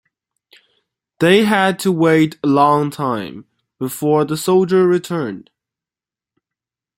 [1.19, 3.45] They had to wait a long time
[3.77, 5.51] before the soldier returned.